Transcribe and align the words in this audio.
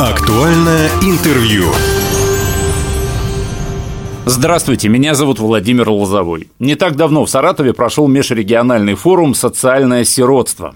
Актуальное 0.00 0.88
интервью. 1.02 1.66
Здравствуйте, 4.24 4.88
меня 4.88 5.14
зовут 5.14 5.40
Владимир 5.40 5.90
Лозовой. 5.90 6.48
Не 6.58 6.74
так 6.74 6.96
давно 6.96 7.26
в 7.26 7.28
Саратове 7.28 7.74
прошел 7.74 8.08
межрегиональный 8.08 8.94
форум 8.94 9.34
«Социальное 9.34 10.04
сиротство». 10.04 10.74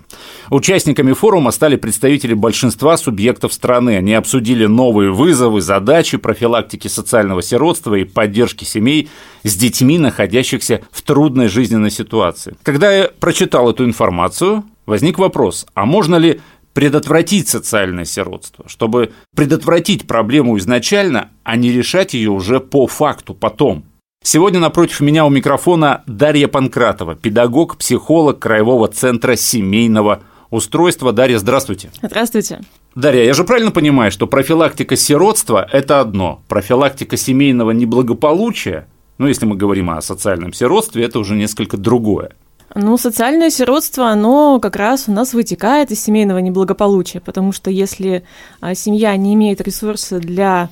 Участниками 0.51 1.15
форума 1.15 1.53
стали 1.53 1.77
представители 1.77 2.35
большинства 2.35 2.99
субъектов 2.99 3.55
страны. 3.55 3.97
Они 3.97 4.13
обсудили 4.13 4.67
новые 4.67 5.11
вызовы, 5.11 5.63
задачи 5.63 6.19
профилактики 6.19 6.89
социального 6.89 7.41
сиротства 7.41 7.95
и 7.95 8.05
поддержки 8.05 8.65
семей 8.65 9.09
с 9.43 9.57
детьми, 9.57 9.97
находящихся 9.97 10.83
в 10.91 11.01
трудной 11.01 11.49
жизненной 11.49 11.91
ситуации. 11.91 12.57
Когда 12.63 12.93
я 12.93 13.09
прочитал 13.21 13.71
эту 13.71 13.87
информацию, 13.87 14.65
возник 14.85 15.19
вопрос, 15.19 15.65
а 15.73 15.87
можно 15.87 16.17
ли 16.17 16.43
предотвратить 16.75 17.49
социальное 17.49 18.05
сиротство, 18.05 18.69
чтобы 18.69 19.13
предотвратить 19.35 20.07
проблему 20.07 20.59
изначально, 20.59 21.31
а 21.43 21.57
не 21.57 21.73
решать 21.73 22.13
ее 22.13 22.31
уже 22.31 22.61
по 22.61 22.87
факту 22.87 23.33
потом. 23.33 23.85
Сегодня 24.23 24.59
напротив 24.59 25.01
меня 25.01 25.25
у 25.25 25.31
микрофона 25.31 26.03
Дарья 26.07 26.49
Панкратова, 26.49 27.15
педагог, 27.15 27.77
психолог 27.77 28.39
Краевого 28.39 28.89
центра 28.89 29.37
семейного 29.37 30.23
устройства. 30.51 31.13
Дарья, 31.13 31.39
здравствуйте. 31.39 31.91
Здравствуйте. 32.03 32.61
Дарья, 32.95 33.25
я 33.25 33.35
же 33.35 33.45
правильно 33.45 33.71
понимаю, 33.71 34.11
что 34.11 34.27
профилактика 34.27 34.97
сиротства– 34.97 35.69
это 35.73 36.01
одно, 36.01 36.43
профилактика 36.49 37.17
семейного 37.17 37.73
неблагополучия, 37.73 38.89
ну, 39.19 39.29
если 39.29 39.47
мы 39.47 39.57
говорим 39.57 39.91
о 39.91 40.01
социальном 40.01 40.53
сиротстве, 40.53 41.05
это 41.05 41.19
уже 41.19 41.37
несколько 41.37 41.77
другое. 41.77 42.33
Ну, 42.75 42.97
социальное 42.97 43.51
сиротство, 43.51 44.09
оно 44.09 44.59
как 44.59 44.75
раз 44.75 45.05
у 45.07 45.13
нас 45.13 45.33
вытекает 45.33 45.93
из 45.93 46.03
семейного 46.03 46.39
неблагополучия, 46.39 47.21
потому 47.21 47.53
что 47.53 47.71
если 47.71 48.25
а, 48.61 48.75
семья 48.75 49.17
не 49.17 49.35
имеет 49.35 49.61
ресурса 49.61 50.19
для 50.19 50.71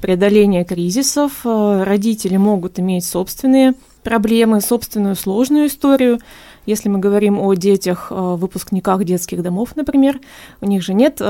преодоления 0.00 0.64
кризисов, 0.64 1.42
а, 1.44 1.84
родители 1.84 2.36
могут 2.36 2.80
иметь 2.80 3.04
собственные 3.04 3.74
проблемы, 4.02 4.60
собственную 4.60 5.14
сложную 5.14 5.68
историю. 5.68 6.18
Если 6.66 6.88
мы 6.88 6.98
говорим 6.98 7.38
о 7.38 7.54
детях, 7.54 8.08
а, 8.10 8.34
выпускниках 8.34 9.04
детских 9.04 9.40
домов, 9.40 9.76
например, 9.76 10.18
у 10.60 10.66
них 10.66 10.82
же 10.82 10.92
нет 10.92 11.22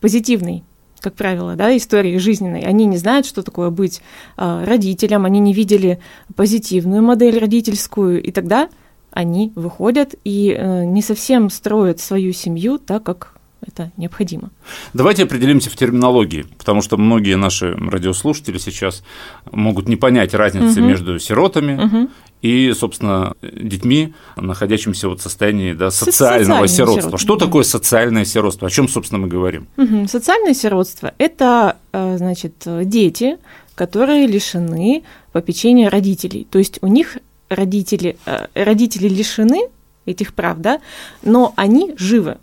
позитивной 0.00 0.64
как 1.00 1.14
правило, 1.14 1.56
да, 1.56 1.74
истории 1.74 2.18
жизненной. 2.18 2.60
Они 2.60 2.84
не 2.84 2.98
знают, 2.98 3.24
что 3.24 3.42
такое 3.42 3.70
быть 3.70 4.02
родителем, 4.36 5.24
они 5.24 5.40
не 5.40 5.54
видели 5.54 5.98
позитивную 6.36 7.02
модель 7.02 7.38
родительскую, 7.38 8.22
и 8.22 8.30
тогда 8.32 8.68
они 9.10 9.52
выходят 9.54 10.14
и 10.24 10.56
э, 10.56 10.84
не 10.84 11.02
совсем 11.02 11.50
строят 11.50 12.00
свою 12.00 12.32
семью 12.32 12.78
так, 12.78 13.02
как 13.02 13.40
это 13.66 13.90
необходимо. 13.96 14.50
Давайте 14.94 15.24
определимся 15.24 15.70
в 15.70 15.76
терминологии, 15.76 16.46
потому 16.58 16.82
что 16.82 16.96
многие 16.96 17.36
наши 17.36 17.72
радиослушатели 17.72 18.58
сейчас 18.58 19.02
могут 19.50 19.88
не 19.88 19.96
понять 19.96 20.34
разницы 20.34 20.80
угу. 20.80 20.88
между 20.88 21.18
сиротами 21.18 21.84
угу. 21.84 22.10
и, 22.42 22.72
собственно, 22.72 23.34
детьми, 23.42 24.14
находящимися 24.36 25.08
вот 25.08 25.20
в 25.20 25.22
состоянии 25.22 25.74
да, 25.74 25.90
социального 25.90 26.66
сиротства. 26.68 27.00
сиротства. 27.00 27.18
Что 27.18 27.36
да. 27.36 27.46
такое 27.46 27.64
социальное 27.64 28.24
сиротство? 28.24 28.68
О 28.68 28.70
чем, 28.70 28.88
собственно, 28.88 29.20
мы 29.20 29.28
говорим? 29.28 29.68
Угу. 29.76 30.08
Социальное 30.08 30.54
сиротство– 30.54 31.12
это, 31.18 31.76
э, 31.92 32.16
значит, 32.16 32.66
дети, 32.84 33.36
которые 33.74 34.26
лишены 34.26 35.04
попечения 35.32 35.90
родителей. 35.90 36.46
То 36.50 36.58
есть 36.58 36.78
у 36.82 36.86
них 36.86 37.18
родители, 37.50 38.16
э, 38.24 38.46
родители 38.54 39.08
лишены 39.08 39.68
этих 40.06 40.32
прав, 40.32 40.58
да, 40.58 40.80
но 41.22 41.52
они 41.56 41.94
живы. 41.98 42.38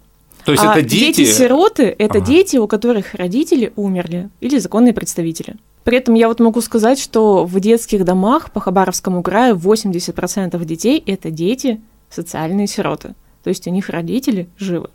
То 0.45 0.51
есть 0.51 0.63
а 0.63 0.73
это 0.77 0.81
дети? 0.81 1.17
Дети-сироты– 1.17 1.83
это 1.97 2.19
ага. 2.19 2.27
дети, 2.27 2.57
у 2.57 2.67
которых 2.67 3.15
родители 3.15 3.73
умерли 3.75 4.29
или 4.39 4.59
законные 4.59 4.93
представители. 4.93 5.55
При 5.83 5.97
этом 5.97 6.13
я 6.13 6.27
вот 6.27 6.39
могу 6.39 6.61
сказать, 6.61 6.99
что 6.99 7.45
в 7.45 7.59
детских 7.59 8.05
домах 8.05 8.51
по 8.51 8.59
Хабаровскому 8.59 9.23
краю 9.23 9.55
80% 9.55 10.63
детей– 10.63 11.03
это 11.05 11.31
дети 11.31 11.81
социальные 12.09 12.67
сироты. 12.67 13.13
То 13.43 13.49
есть 13.49 13.67
у 13.67 13.71
них 13.71 13.89
родители 13.89 14.47
живы. 14.57 14.89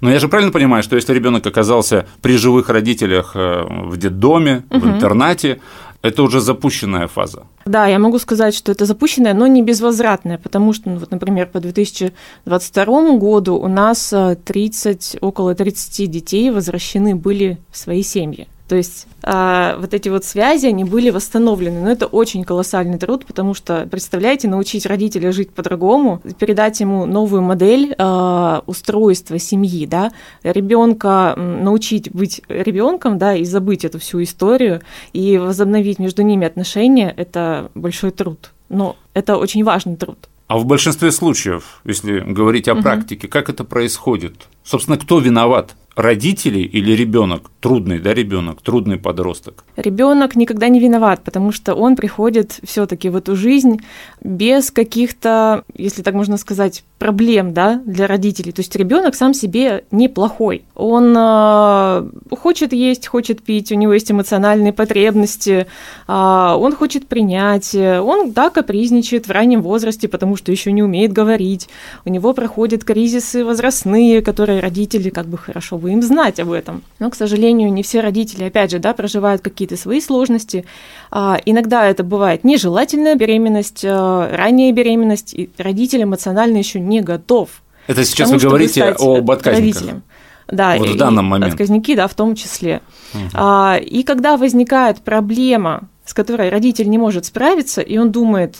Но 0.00 0.10
я 0.10 0.18
же 0.18 0.28
правильно 0.28 0.52
понимаю, 0.52 0.82
что 0.82 0.96
если 0.96 1.14
ребенок 1.14 1.46
оказался 1.46 2.06
при 2.22 2.36
живых 2.36 2.68
родителях 2.68 3.32
э, 3.34 3.64
в 3.68 3.96
детдоме, 3.96 4.64
угу. 4.70 4.80
в 4.80 4.88
интернате, 4.88 5.60
это 6.02 6.22
уже 6.22 6.40
запущенная 6.40 7.06
фаза. 7.08 7.42
Да, 7.66 7.86
я 7.86 7.98
могу 7.98 8.18
сказать, 8.18 8.54
что 8.54 8.72
это 8.72 8.86
запущенная, 8.86 9.34
но 9.34 9.46
не 9.46 9.62
безвозвратная, 9.62 10.38
потому 10.38 10.72
что, 10.72 10.90
ну, 10.90 10.98
вот, 10.98 11.10
например, 11.10 11.46
по 11.46 11.60
2022 11.60 13.18
году 13.18 13.56
у 13.56 13.68
нас 13.68 14.14
30, 14.44 15.14
э, 15.14 15.18
около 15.20 15.54
30 15.54 16.06
детей 16.06 16.50
возвращены 16.50 17.14
были 17.14 17.58
в 17.70 17.76
свои 17.76 18.02
семьи. 18.02 18.48
То 18.70 18.76
есть 18.76 19.08
а, 19.24 19.76
вот 19.80 19.94
эти 19.94 20.08
вот 20.08 20.24
связи, 20.24 20.66
они 20.66 20.84
были 20.84 21.10
восстановлены. 21.10 21.80
Но 21.80 21.90
это 21.90 22.06
очень 22.06 22.44
колоссальный 22.44 22.98
труд, 22.98 23.26
потому 23.26 23.52
что, 23.52 23.88
представляете, 23.90 24.46
научить 24.46 24.86
родителя 24.86 25.32
жить 25.32 25.50
по-другому, 25.50 26.22
передать 26.38 26.78
ему 26.78 27.04
новую 27.04 27.42
модель 27.42 27.96
а, 27.98 28.62
устройства 28.66 29.40
семьи, 29.40 29.86
да, 29.86 30.12
ребенка 30.44 31.34
научить 31.36 32.12
быть 32.12 32.42
ребенком, 32.48 33.18
да, 33.18 33.34
и 33.34 33.42
забыть 33.42 33.84
эту 33.84 33.98
всю 33.98 34.22
историю, 34.22 34.82
и 35.12 35.36
возобновить 35.36 35.98
между 35.98 36.22
ними 36.22 36.46
отношения, 36.46 37.12
это 37.16 37.72
большой 37.74 38.12
труд. 38.12 38.52
Но 38.68 38.94
это 39.14 39.36
очень 39.36 39.64
важный 39.64 39.96
труд. 39.96 40.28
А 40.46 40.58
в 40.58 40.64
большинстве 40.64 41.10
случаев, 41.10 41.80
если 41.84 42.20
говорить 42.20 42.68
о 42.68 42.74
угу. 42.74 42.82
практике, 42.82 43.26
как 43.26 43.48
это 43.48 43.64
происходит? 43.64 44.46
Собственно, 44.62 44.96
кто 44.96 45.18
виноват? 45.18 45.74
Родители 46.00 46.60
или 46.60 46.92
ребенок, 46.92 47.50
трудный, 47.60 47.98
да, 47.98 48.14
ребенок, 48.14 48.62
трудный 48.62 48.96
подросток? 48.96 49.64
Ребенок 49.76 50.36
никогда 50.36 50.68
не 50.68 50.80
виноват, 50.80 51.22
потому 51.24 51.52
что 51.52 51.74
он 51.74 51.96
приходит 51.96 52.60
все-таки 52.64 53.08
в 53.08 53.16
эту 53.16 53.36
жизнь 53.36 53.80
без 54.22 54.70
каких-то, 54.70 55.64
если 55.74 56.02
так 56.02 56.14
можно 56.14 56.36
сказать, 56.36 56.84
проблем, 56.98 57.54
да, 57.54 57.80
для 57.86 58.06
родителей. 58.06 58.52
То 58.52 58.60
есть 58.60 58.76
ребенок 58.76 59.14
сам 59.14 59.34
себе 59.34 59.84
неплохой. 59.90 60.64
Он 60.74 61.14
э, 61.16 62.10
хочет 62.36 62.72
есть, 62.72 63.06
хочет 63.06 63.42
пить, 63.42 63.72
у 63.72 63.74
него 63.74 63.94
есть 63.94 64.10
эмоциональные 64.10 64.72
потребности, 64.72 65.66
э, 66.06 66.12
он 66.12 66.74
хочет 66.74 67.08
принять, 67.08 67.74
он, 67.74 68.32
да, 68.32 68.50
капризничает 68.50 69.26
в 69.26 69.30
раннем 69.30 69.62
возрасте, 69.62 70.08
потому 70.08 70.36
что 70.36 70.52
еще 70.52 70.72
не 70.72 70.82
умеет 70.82 71.12
говорить. 71.12 71.68
У 72.04 72.10
него 72.10 72.34
проходят 72.34 72.84
кризисы 72.84 73.44
возрастные, 73.44 74.20
которые 74.20 74.60
родители 74.60 75.10
как 75.10 75.26
бы 75.26 75.38
хорошо 75.38 75.78
бы 75.90 75.94
им 75.96 76.02
знать 76.02 76.40
об 76.40 76.50
этом. 76.52 76.82
Но, 76.98 77.10
к 77.10 77.14
сожалению, 77.14 77.72
не 77.72 77.82
все 77.82 78.00
родители, 78.00 78.44
опять 78.44 78.70
же, 78.70 78.78
да, 78.78 78.92
проживают 78.92 79.42
какие-то 79.42 79.76
свои 79.76 80.00
сложности. 80.00 80.64
А, 81.10 81.38
иногда 81.44 81.86
это 81.86 82.04
бывает 82.04 82.44
нежелательная 82.44 83.16
беременность, 83.16 83.84
а, 83.84 84.34
ранняя 84.34 84.72
беременность, 84.72 85.34
и 85.34 85.50
родитель 85.58 86.04
эмоционально 86.04 86.58
еще 86.58 86.80
не 86.80 87.00
готов. 87.00 87.62
Это 87.86 88.04
сейчас 88.04 88.28
тому, 88.28 88.40
вы 88.40 88.48
говорите 88.48 88.84
об 88.84 89.30
отказниках. 89.30 89.80
Родителям. 89.80 90.02
Да, 90.48 90.76
вот 90.76 90.88
в 90.88 90.96
данном 90.96 91.26
моменте. 91.26 91.52
Отказники, 91.54 91.94
да, 91.94 92.08
в 92.08 92.14
том 92.14 92.34
числе. 92.34 92.80
Угу. 93.14 93.22
А, 93.34 93.78
и 93.80 94.02
когда 94.02 94.36
возникает 94.36 95.00
проблема, 95.00 95.88
с 96.04 96.14
которой 96.14 96.48
родитель 96.48 96.88
не 96.88 96.98
может 96.98 97.26
справиться, 97.26 97.80
и 97.80 97.98
он 97.98 98.10
думает, 98.10 98.56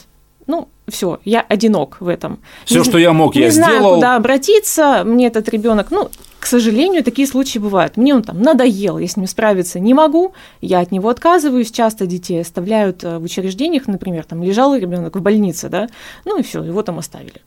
ну, 0.47 0.69
все, 0.91 1.19
я 1.25 1.41
одинок 1.41 1.97
в 1.99 2.07
этом. 2.07 2.39
Все, 2.65 2.83
что 2.83 2.97
я 2.97 3.13
мог, 3.13 3.35
я 3.35 3.45
не 3.45 3.51
сделал. 3.51 3.69
Не 3.69 3.77
знаю, 3.79 3.95
куда 3.95 4.15
обратиться, 4.15 5.03
мне 5.05 5.27
этот 5.27 5.49
ребенок, 5.49 5.89
ну, 5.89 6.09
к 6.39 6.45
сожалению, 6.45 7.03
такие 7.03 7.27
случаи 7.27 7.59
бывают. 7.59 7.97
Мне 7.97 8.15
он 8.15 8.23
там 8.23 8.41
надоел, 8.41 8.97
я 8.97 9.07
с 9.07 9.15
ним 9.15 9.27
справиться 9.27 9.79
не 9.79 9.93
могу, 9.93 10.33
я 10.59 10.79
от 10.79 10.91
него 10.91 11.09
отказываюсь. 11.09 11.71
Часто 11.71 12.05
детей 12.05 12.41
оставляют 12.41 13.03
э, 13.03 13.17
в 13.17 13.23
учреждениях, 13.23 13.87
например, 13.87 14.25
там 14.25 14.43
лежал 14.43 14.75
ребенок 14.75 15.15
в 15.15 15.21
больнице, 15.21 15.69
да, 15.69 15.87
ну 16.25 16.39
и 16.39 16.43
все, 16.43 16.63
его 16.63 16.81
там 16.81 16.99
оставили 16.99 17.41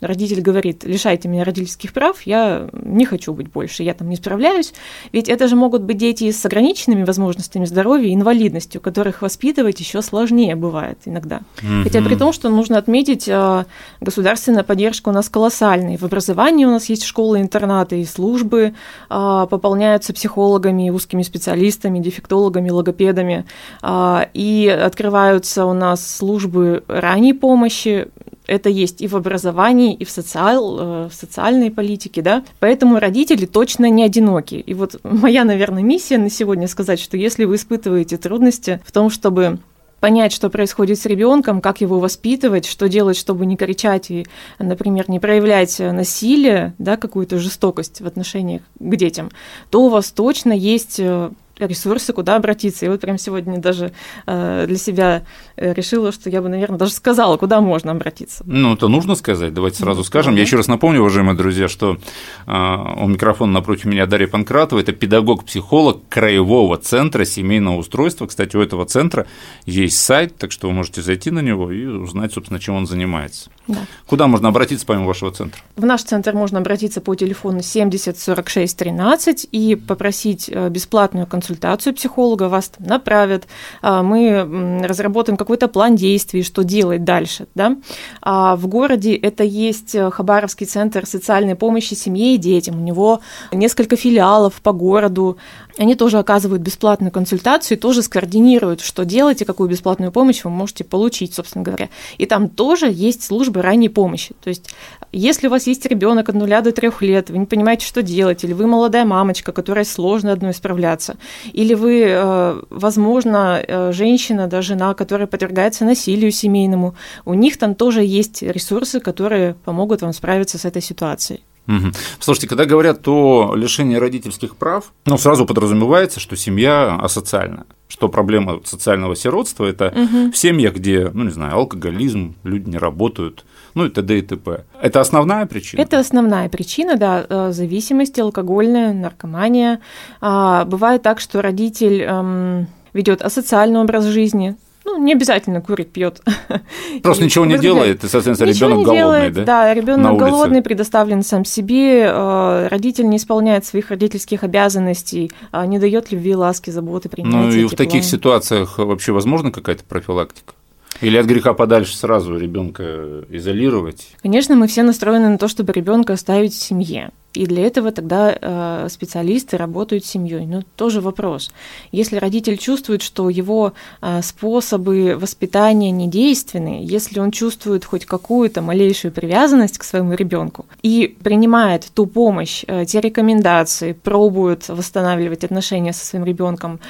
родитель 0.00 0.40
говорит, 0.40 0.84
лишайте 0.84 1.28
меня 1.28 1.44
родительских 1.44 1.92
прав, 1.92 2.22
я 2.22 2.68
не 2.72 3.04
хочу 3.04 3.32
быть 3.32 3.50
больше, 3.50 3.82
я 3.82 3.94
там 3.94 4.08
не 4.08 4.16
справляюсь. 4.16 4.72
Ведь 5.12 5.28
это 5.28 5.48
же 5.48 5.56
могут 5.56 5.82
быть 5.82 5.96
дети 5.96 6.30
с 6.30 6.44
ограниченными 6.44 7.04
возможностями 7.04 7.64
здоровья, 7.64 8.14
инвалидностью, 8.14 8.80
которых 8.80 9.22
воспитывать 9.22 9.80
еще 9.80 10.02
сложнее 10.02 10.54
бывает 10.56 10.98
иногда. 11.04 11.40
Mm-hmm. 11.62 11.82
Хотя 11.84 12.02
при 12.02 12.14
том, 12.14 12.32
что 12.32 12.48
нужно 12.48 12.78
отметить, 12.78 13.28
э, 13.28 13.64
государственная 14.00 14.62
поддержка 14.62 15.08
у 15.08 15.12
нас 15.12 15.28
колоссальная. 15.28 15.98
В 15.98 16.04
образовании 16.04 16.64
у 16.64 16.70
нас 16.70 16.88
есть 16.88 17.04
школы-интернаты 17.04 18.00
и 18.00 18.04
службы, 18.04 18.74
э, 19.10 19.46
пополняются 19.50 20.12
психологами, 20.12 20.90
узкими 20.90 21.22
специалистами, 21.22 21.98
дефектологами, 21.98 22.70
логопедами, 22.70 23.44
э, 23.82 24.26
и 24.34 24.68
открываются 24.68 25.64
у 25.66 25.72
нас 25.72 26.06
службы 26.16 26.84
ранней 26.88 27.32
помощи, 27.32 28.08
это 28.48 28.70
есть 28.70 29.00
и 29.00 29.06
в 29.06 29.14
образовании, 29.14 29.94
и 29.94 30.04
в, 30.04 30.10
социал, 30.10 30.78
э, 30.80 31.08
в 31.08 31.14
социальной 31.14 31.70
политике, 31.70 32.22
да, 32.22 32.42
поэтому 32.58 32.98
родители 32.98 33.46
точно 33.46 33.88
не 33.90 34.02
одиноки. 34.02 34.56
И 34.56 34.74
вот 34.74 34.98
моя, 35.04 35.44
наверное, 35.44 35.82
миссия 35.82 36.18
на 36.18 36.30
сегодня 36.30 36.66
сказать, 36.66 36.98
что 36.98 37.16
если 37.16 37.44
вы 37.44 37.56
испытываете 37.56 38.16
трудности 38.16 38.80
в 38.84 38.90
том, 38.90 39.10
чтобы 39.10 39.58
понять, 40.00 40.32
что 40.32 40.48
происходит 40.48 40.98
с 40.98 41.06
ребенком, 41.06 41.60
как 41.60 41.80
его 41.80 41.98
воспитывать, 41.98 42.66
что 42.66 42.88
делать, 42.88 43.16
чтобы 43.16 43.46
не 43.46 43.56
кричать 43.56 44.10
и, 44.10 44.26
например, 44.58 45.10
не 45.10 45.18
проявлять 45.18 45.78
насилие, 45.78 46.74
да, 46.78 46.96
какую-то 46.96 47.38
жестокость 47.38 48.00
в 48.00 48.06
отношениях 48.06 48.62
к 48.78 48.96
детям, 48.96 49.30
то 49.70 49.82
у 49.82 49.88
вас 49.88 50.10
точно 50.10 50.52
есть 50.52 51.00
э, 51.00 51.30
ресурсы, 51.58 52.12
куда 52.12 52.36
обратиться. 52.36 52.86
И 52.86 52.88
вот 52.88 53.00
прям 53.00 53.18
сегодня 53.18 53.58
даже 53.58 53.92
э, 54.26 54.64
для 54.66 54.78
себя 54.78 55.24
э, 55.56 55.72
решила, 55.74 56.12
что 56.12 56.30
я 56.30 56.40
бы, 56.40 56.48
наверное, 56.48 56.78
даже 56.78 56.92
сказала, 56.92 57.36
куда 57.36 57.60
можно 57.60 57.92
обратиться. 57.92 58.44
Ну, 58.46 58.74
это 58.74 58.88
нужно 58.88 59.14
сказать, 59.14 59.52
давайте 59.52 59.78
сразу 59.78 59.98
ну, 59.98 60.04
скажем. 60.04 60.36
Я 60.36 60.42
еще 60.42 60.56
раз 60.56 60.68
напомню, 60.68 61.00
уважаемые 61.00 61.36
друзья, 61.36 61.68
что 61.68 61.98
э, 62.46 62.52
у 62.52 63.06
микрофона 63.06 63.52
напротив 63.52 63.86
меня 63.86 64.06
Дарья 64.06 64.28
Панкратова, 64.28 64.80
это 64.80 64.92
педагог-психолог 64.92 66.08
Краевого 66.08 66.76
центра 66.78 67.24
семейного 67.24 67.78
устройства. 67.78 68.26
Кстати, 68.26 68.56
у 68.56 68.60
этого 68.60 68.86
центра 68.86 69.26
есть 69.66 69.98
сайт, 69.98 70.36
так 70.36 70.52
что 70.52 70.68
вы 70.68 70.74
можете 70.74 71.02
зайти 71.02 71.30
на 71.30 71.40
него 71.40 71.70
и 71.70 71.84
узнать, 71.84 72.32
собственно, 72.32 72.60
чем 72.60 72.76
он 72.76 72.86
занимается. 72.86 73.50
Да. 73.66 73.80
Куда 74.06 74.26
можно 74.26 74.48
обратиться 74.48 74.86
помимо 74.86 75.06
вашего 75.06 75.30
центра? 75.32 75.60
В 75.76 75.84
наш 75.84 76.02
центр 76.02 76.34
можно 76.34 76.58
обратиться 76.58 77.00
по 77.00 77.14
телефону 77.14 77.62
70 77.62 78.18
46 78.18 78.78
13 78.78 79.48
и 79.52 79.74
попросить 79.74 80.48
бесплатную 80.48 81.26
консультацию 81.26 81.47
консультацию 81.48 81.94
психолога, 81.94 82.48
вас 82.48 82.68
там 82.68 82.86
направят, 82.86 83.46
а, 83.80 84.02
мы 84.02 84.84
разработаем 84.84 85.36
какой-то 85.36 85.68
план 85.68 85.96
действий, 85.96 86.42
что 86.42 86.62
делать 86.62 87.04
дальше. 87.04 87.46
Да? 87.54 87.76
А 88.20 88.56
в 88.56 88.66
городе 88.66 89.14
это 89.14 89.44
есть 89.44 89.94
э, 89.94 90.10
Хабаровский 90.10 90.66
центр 90.66 91.06
социальной 91.06 91.54
помощи 91.54 91.94
семье 91.94 92.34
и 92.34 92.38
детям. 92.38 92.80
У 92.80 92.84
него 92.84 93.20
несколько 93.52 93.96
филиалов 93.96 94.60
по 94.62 94.72
городу. 94.72 95.38
Они 95.78 95.94
тоже 95.94 96.18
оказывают 96.18 96.62
бесплатную 96.62 97.12
консультацию 97.12 97.78
и 97.78 97.80
тоже 97.80 98.02
скоординируют, 98.02 98.80
что 98.80 99.04
делать 99.04 99.42
и 99.42 99.44
какую 99.44 99.70
бесплатную 99.70 100.12
помощь 100.12 100.44
вы 100.44 100.50
можете 100.50 100.84
получить, 100.84 101.34
собственно 101.34 101.64
говоря. 101.64 101.88
И 102.18 102.26
там 102.26 102.48
тоже 102.48 102.90
есть 102.90 103.22
службы 103.22 103.62
ранней 103.62 103.88
помощи. 103.88 104.34
То 104.42 104.48
есть, 104.48 104.74
если 105.12 105.46
у 105.46 105.50
вас 105.50 105.66
есть 105.66 105.86
ребенок 105.86 106.28
от 106.28 106.34
нуля 106.34 106.60
до 106.60 106.72
трех 106.72 107.00
лет, 107.00 107.30
вы 107.30 107.38
не 107.38 107.46
понимаете, 107.46 107.86
что 107.86 108.02
делать, 108.02 108.44
или 108.44 108.52
вы 108.52 108.66
молодая 108.66 109.04
мамочка, 109.04 109.52
которой 109.52 109.84
сложно 109.84 110.32
одной 110.32 110.52
справляться, 110.52 111.16
или 111.52 111.74
вы, 111.74 112.04
э, 112.06 112.62
возможно, 112.70 113.62
э, 113.66 113.92
женщина, 113.92 114.46
да, 114.46 114.62
жена, 114.62 114.94
которая 114.94 115.26
подвергается 115.26 115.84
насилию 115.84 116.32
семейному, 116.32 116.94
у 117.24 117.34
них 117.34 117.56
там 117.58 117.74
тоже 117.74 118.04
есть 118.04 118.42
ресурсы, 118.42 119.00
которые 119.00 119.54
помогут 119.64 120.02
вам 120.02 120.12
справиться 120.12 120.58
с 120.58 120.64
этой 120.64 120.82
ситуацией. 120.82 121.40
Угу. 121.66 121.92
Слушайте, 122.18 122.48
когда 122.48 122.64
говорят 122.64 123.06
о 123.08 123.54
лишении 123.54 123.96
родительских 123.96 124.56
прав, 124.56 124.92
ну, 125.04 125.18
сразу 125.18 125.44
подразумевается, 125.44 126.18
что 126.18 126.36
семья 126.36 126.98
асоциальная 127.00 127.64
что 127.88 128.08
проблема 128.08 128.60
социального 128.64 129.16
сиротства– 129.16 129.64
это 129.66 129.88
угу. 129.88 130.30
в 130.30 130.36
семьях, 130.36 130.74
где, 130.74 131.10
ну, 131.12 131.24
не 131.24 131.30
знаю, 131.30 131.56
алкоголизм, 131.56 132.34
люди 132.44 132.68
не 132.68 132.76
работают, 132.76 133.44
ну 133.74 133.86
и 133.86 133.90
т.д. 133.90 134.18
и 134.18 134.22
т.п. 134.22 134.64
Это 134.80 135.00
основная 135.00 135.46
причина? 135.46 135.80
Это 135.80 135.98
основная 135.98 136.48
причина, 136.48 136.96
да, 136.96 137.24
э, 137.28 137.52
зависимость, 137.52 138.18
алкогольная, 138.18 138.92
наркомания. 138.92 139.80
А, 140.20 140.64
бывает 140.64 141.02
так, 141.02 141.20
что 141.20 141.42
родитель 141.42 142.02
эм, 142.02 142.66
ведет 142.92 143.22
асоциальный 143.22 143.80
образ 143.80 144.04
жизни, 144.04 144.56
ну, 144.88 144.96
не 144.98 145.12
обязательно 145.12 145.60
курит, 145.60 145.92
пьет. 145.92 146.22
Просто 147.02 147.24
ничего 147.24 147.44
не 147.44 147.58
делает, 147.58 148.04
и, 148.04 148.08
соответственно, 148.08 148.50
ребенок 148.50 148.78
голодный, 148.78 148.96
делает, 148.96 149.32
да? 149.34 149.44
Да, 149.44 149.74
ребенок 149.74 150.16
голодный, 150.16 150.62
предоставлен 150.62 151.22
сам 151.22 151.44
себе, 151.44 152.04
э, 152.04 152.68
родитель 152.68 153.08
не 153.08 153.18
исполняет 153.18 153.66
своих 153.66 153.90
родительских 153.90 154.44
обязанностей, 154.44 155.30
а 155.50 155.66
не 155.66 155.78
дает 155.78 156.10
любви, 156.10 156.34
ласки, 156.34 156.70
заботы, 156.70 157.10
принятия. 157.10 157.36
Ну 157.36 157.50
и 157.50 157.66
в 157.66 157.74
таких 157.74 158.04
ситуациях 158.04 158.78
вообще 158.78 159.12
возможна 159.12 159.52
какая-то 159.52 159.84
профилактика? 159.84 160.54
Или 161.00 161.16
от 161.16 161.26
греха 161.26 161.54
подальше 161.54 161.96
сразу 161.96 162.36
ребенка 162.36 163.24
изолировать? 163.28 164.08
Конечно, 164.20 164.56
мы 164.56 164.66
все 164.66 164.82
настроены 164.82 165.28
на 165.28 165.38
то, 165.38 165.48
чтобы 165.48 165.72
ребенка 165.72 166.14
оставить 166.14 166.52
в 166.52 166.60
семье. 166.62 167.10
И 167.34 167.46
для 167.46 167.66
этого 167.66 167.92
тогда 167.92 168.34
э, 168.40 168.88
специалисты 168.90 169.56
работают 169.56 170.04
с 170.04 170.08
семьей. 170.08 170.46
Но 170.46 170.62
тоже 170.76 171.00
вопрос. 171.00 171.50
Если 171.92 172.16
родитель 172.16 172.56
чувствует, 172.56 173.02
что 173.02 173.28
его 173.28 173.74
э, 174.00 174.22
способы 174.22 175.16
воспитания 175.20 175.90
недейственны, 175.90 176.80
если 176.82 177.20
он 177.20 177.30
чувствует 177.30 177.84
хоть 177.84 178.06
какую-то 178.06 178.62
малейшую 178.62 179.12
привязанность 179.12 179.78
к 179.78 179.84
своему 179.84 180.14
ребенку 180.14 180.66
и 180.82 181.16
принимает 181.22 181.90
ту 181.94 182.06
помощь, 182.06 182.64
э, 182.66 182.86
те 182.86 183.00
рекомендации, 183.00 183.92
пробует 183.92 184.68
восстанавливать 184.68 185.44
отношения 185.44 185.92
со 185.92 186.04
своим 186.06 186.24
ребенком, 186.24 186.80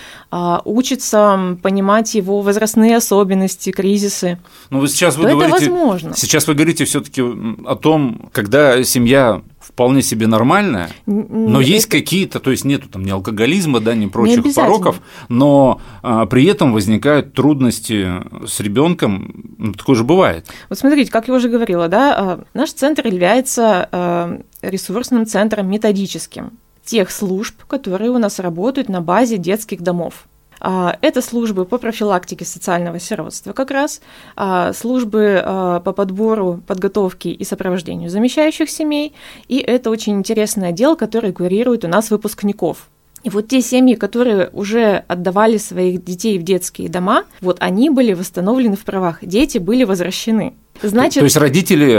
учится 0.64 1.56
понимать 1.62 2.14
его 2.14 2.40
возрастные 2.42 2.96
особенности, 2.96 3.70
кризисы, 3.70 4.38
ну, 4.70 4.80
вы 4.80 4.88
сейчас 4.88 5.16
вы 5.16 5.30
говорите, 5.30 5.56
это 5.56 5.70
возможно. 5.70 6.12
Сейчас 6.16 6.46
вы 6.46 6.54
говорите 6.54 6.84
все-таки 6.84 7.22
о 7.22 7.76
том, 7.76 8.28
когда 8.32 8.82
семья 8.84 9.42
вполне 9.78 10.02
себе 10.02 10.26
нормальная, 10.26 10.90
но 11.06 11.60
есть 11.60 11.86
какие-то, 11.86 12.40
то 12.40 12.50
есть 12.50 12.64
нету 12.64 12.88
там 12.88 13.04
ни 13.04 13.10
алкоголизма, 13.10 13.78
да, 13.78 13.94
ни 13.94 14.06
прочих 14.06 14.44
не 14.44 14.52
пороков, 14.52 15.00
но 15.28 15.80
а, 16.02 16.26
при 16.26 16.46
этом 16.46 16.72
возникают 16.72 17.32
трудности 17.32 18.08
с 18.44 18.58
ребенком, 18.58 19.54
ну, 19.56 19.72
такое 19.74 19.94
же 19.94 20.02
бывает. 20.02 20.48
Вот 20.68 20.80
смотрите, 20.80 21.12
как 21.12 21.28
я 21.28 21.34
уже 21.34 21.48
говорила, 21.48 21.86
да, 21.86 22.14
а, 22.18 22.44
наш 22.54 22.72
центр 22.72 23.06
является 23.06 23.88
а, 23.92 24.40
ресурсным 24.62 25.26
центром 25.26 25.70
методическим 25.70 26.50
тех 26.84 27.12
служб, 27.12 27.62
которые 27.68 28.10
у 28.10 28.18
нас 28.18 28.40
работают 28.40 28.88
на 28.88 29.00
базе 29.00 29.36
детских 29.36 29.82
домов. 29.82 30.24
А, 30.60 30.96
это 31.00 31.22
службы 31.22 31.64
по 31.64 31.78
профилактике 31.78 32.44
социального 32.44 32.98
сиротства 32.98 33.52
как 33.52 33.70
раз, 33.70 34.00
а, 34.36 34.72
службы 34.72 35.42
а, 35.44 35.80
по 35.80 35.92
подбору, 35.92 36.62
подготовке 36.66 37.30
и 37.30 37.44
сопровождению 37.44 38.10
замещающих 38.10 38.70
семей, 38.70 39.14
и 39.48 39.58
это 39.58 39.90
очень 39.90 40.14
интересный 40.14 40.68
отдел, 40.68 40.96
который 40.96 41.32
курирует 41.32 41.84
у 41.84 41.88
нас 41.88 42.10
выпускников. 42.10 42.88
И 43.24 43.30
вот 43.30 43.48
те 43.48 43.60
семьи, 43.60 43.94
которые 43.94 44.50
уже 44.52 45.04
отдавали 45.08 45.56
своих 45.56 46.04
детей 46.04 46.38
в 46.38 46.42
детские 46.42 46.88
дома, 46.88 47.24
вот 47.40 47.56
они 47.60 47.90
были 47.90 48.12
восстановлены 48.12 48.76
в 48.76 48.84
правах, 48.84 49.18
дети 49.22 49.58
были 49.58 49.84
возвращены. 49.84 50.54
Значит, 50.80 51.20
то 51.20 51.24
есть 51.24 51.36
родители 51.36 51.92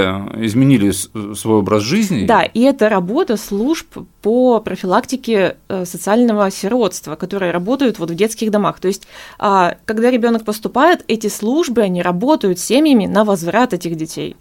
изменили 0.45 0.91
свой 0.91 1.57
образ 1.57 1.83
жизни? 1.83 2.25
Да, 2.25 2.43
и 2.43 2.61
это 2.61 2.87
работа 2.87 3.35
служб 3.35 3.97
по 4.21 4.61
профилактике 4.61 5.57
э, 5.67 5.85
социального 5.85 6.49
сиротства, 6.49 7.15
которые 7.15 7.51
работают 7.51 7.99
вот 7.99 8.11
в 8.11 8.15
детских 8.15 8.51
домах. 8.51 8.79
То 8.79 8.87
есть, 8.87 9.05
а, 9.37 9.75
когда 9.85 10.09
ребенок 10.09 10.45
поступает, 10.45 11.03
эти 11.07 11.27
службы, 11.27 11.81
они 11.81 12.01
работают 12.01 12.59
семьями 12.59 13.05
на 13.05 13.25
возврат 13.25 13.73
этих 13.73 13.95
детей 13.95 14.37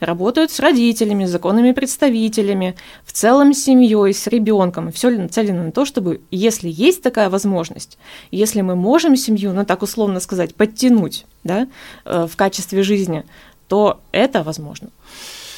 работают 0.00 0.50
с 0.50 0.60
родителями, 0.60 1.24
законными 1.24 1.72
представителями, 1.72 2.74
в 3.04 3.12
целом 3.12 3.52
с 3.52 3.64
семьей, 3.64 4.12
с 4.12 4.26
ребенком. 4.26 4.92
Все 4.92 5.10
нацелено 5.10 5.64
на 5.64 5.72
то, 5.72 5.84
чтобы, 5.84 6.20
если 6.30 6.68
есть 6.68 7.02
такая 7.02 7.30
возможность, 7.30 7.98
если 8.30 8.60
мы 8.60 8.76
можем 8.76 9.16
семью, 9.16 9.52
ну 9.52 9.64
так 9.64 9.82
условно 9.82 10.20
сказать, 10.20 10.54
подтянуть 10.54 11.26
да, 11.44 11.68
э, 12.04 12.26
в 12.30 12.36
качестве 12.36 12.82
жизни, 12.82 13.24
то 13.68 14.00
это 14.12 14.42
возможно. 14.42 14.88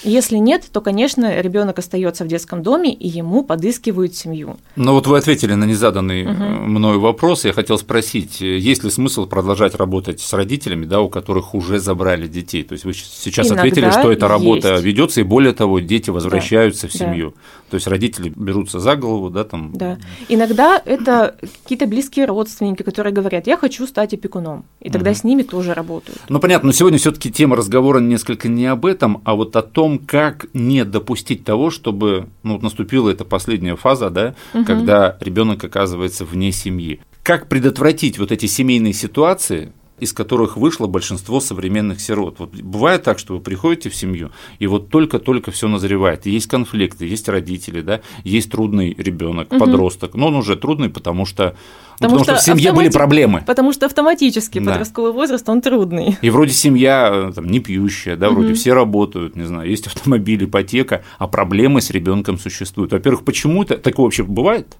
Если 0.02 0.37
нет, 0.37 0.64
то, 0.73 0.80
конечно, 0.80 1.40
ребенок 1.40 1.78
остается 1.78 2.25
в 2.25 2.28
детском 2.28 2.62
доме, 2.62 2.92
и 2.92 3.09
ему 3.09 3.42
подыскивают 3.42 4.14
семью. 4.14 4.57
Но 4.76 4.95
вот 4.95 5.07
вы 5.07 5.19
ответили 5.19 5.54
на 5.54 5.64
незаданный 5.64 6.26
угу. 6.26 6.42
мною 6.42 7.00
вопрос. 7.00 7.45
Я 7.45 7.52
хотел 7.52 7.78
спросить, 7.78 8.40
есть 8.40 8.85
ли 8.85 8.90
смысл 8.90 9.26
продолжать 9.26 9.75
работать 9.75 10.21
с 10.21 10.33
родителями, 10.33 10.87
да, 10.87 11.00
у 11.00 11.09
которых 11.09 11.54
уже 11.54 11.78
забрали 11.78 12.26
детей? 12.28 12.62
То 12.62 12.73
есть 12.73 12.85
вы 12.85 12.95
сейчас 12.95 13.49
Иногда 13.49 13.62
ответили, 13.62 13.90
что 13.90 14.11
эта 14.12 14.28
работа 14.28 14.76
ведется, 14.76 15.21
и 15.21 15.25
более 15.25 15.52
того, 15.52 15.80
дети 15.80 16.11
возвращаются 16.11 16.87
да. 16.87 16.88
в 16.88 16.92
семью. 16.92 17.30
Да. 17.30 17.71
То 17.71 17.75
есть 17.76 17.87
родители 17.87 18.33
берутся 18.35 18.80
за 18.80 18.97
голову, 18.97 19.30
да, 19.30 19.45
там. 19.45 19.73
Да. 19.75 19.99
Иногда 20.28 20.80
это 20.85 21.37
какие-то 21.62 21.87
близкие 21.87 22.26
родственники, 22.26 22.83
которые 22.83 23.12
говорят, 23.12 23.47
я 23.47 23.57
хочу 23.57 23.87
стать 23.87 24.14
опекуном, 24.14 24.64
и 24.80 24.90
тогда 24.90 25.11
угу. 25.11 25.19
с 25.19 25.25
ними 25.25 25.42
тоже 25.42 25.75
работают. 25.75 26.21
Ну 26.28 26.40
понятно, 26.40 26.69
но 26.69 26.73
сегодня 26.73 26.99
все-таки 26.99 27.30
тема 27.30 27.57
разговора 27.57 28.00
несколько 28.00 28.49
не 28.49 28.66
об 28.66 28.87
этом, 28.87 29.23
а 29.25 29.35
вот 29.35 29.57
о 29.57 29.62
том, 29.62 29.89
том, 29.90 30.06
как 30.06 30.47
не 30.52 30.85
допустить 30.85 31.44
того, 31.44 31.70
чтобы 31.70 32.28
ну, 32.42 32.59
наступила 32.59 33.11
эта 33.11 33.25
последняя 33.25 33.76
фаза, 33.76 34.11
да, 34.11 34.35
угу. 34.54 34.64
когда 34.64 35.16
ребенок 35.20 35.64
оказывается 35.64 36.25
вне 36.25 36.52
семьи. 36.52 37.00
Как 37.23 37.49
предотвратить 37.49 38.18
вот 38.18 38.32
эти 38.32 38.47
семейные 38.47 38.92
ситуации, 38.92 39.73
из 40.00 40.12
которых 40.12 40.57
вышло 40.57 40.87
большинство 40.87 41.40
современных 41.40 42.00
сирот. 42.00 42.38
Вот 42.38 42.54
бывает 42.54 43.02
так, 43.02 43.19
что 43.19 43.35
вы 43.35 43.40
приходите 43.40 43.90
в 43.90 43.95
семью, 43.95 44.30
и 44.59 44.66
вот 44.66 44.88
только-только 44.88 45.50
все 45.50 45.69
назревает. 45.69 46.26
Есть 46.26 46.47
конфликты, 46.47 47.07
есть 47.07 47.28
родители, 47.28 47.80
да, 47.80 48.00
есть 48.25 48.50
трудный 48.50 48.95
ребенок, 48.95 49.52
угу. 49.52 49.61
подросток. 49.61 50.14
Но 50.14 50.28
он 50.28 50.37
уже 50.37 50.57
трудный, 50.57 50.88
потому 50.88 51.26
что 51.26 51.57
Потому, 52.00 52.21
потому 52.21 52.25
что, 52.25 52.42
что 52.42 52.52
в 52.52 52.57
семье 52.57 52.71
автомати... 52.71 52.87
были 52.87 52.99
проблемы. 52.99 53.45
Потому 53.47 53.73
что 53.75 53.85
автоматически 53.85 54.59
да. 54.59 54.71
подростковый 54.71 55.12
возраст, 55.12 55.47
он 55.50 55.61
трудный. 55.61 56.16
И 56.23 56.30
вроде 56.30 56.52
семья 56.54 57.11
э, 57.28 57.33
там, 57.35 57.47
не 57.47 57.61
пьющая, 57.61 58.16
да, 58.16 58.30
вроде 58.30 58.49
угу. 58.49 58.54
все 58.54 58.73
работают, 58.73 59.37
не 59.37 59.45
знаю, 59.45 59.69
есть 59.69 59.87
автомобиль, 59.87 60.45
ипотека, 60.45 61.04
а 61.19 61.28
проблемы 61.28 61.83
с 61.83 61.90
ребенком 61.90 62.38
существуют. 62.38 62.92
Во-первых, 62.92 63.23
почему-то 63.23 63.76
такое 63.76 64.04
вообще 64.04 64.23
бывает 64.23 64.78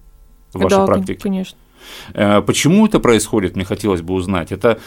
в 0.55 0.63
вашей 0.63 0.79
да, 0.79 0.87
практике? 0.87 1.21
конечно. 1.21 1.59
Э, 2.15 2.43
почему 2.43 2.87
это 2.87 3.01
происходит, 3.01 3.57
мне 3.57 3.65
хотелось 3.65 4.03
бы 4.03 4.15
узнать. 4.15 4.53
Это 4.53 4.79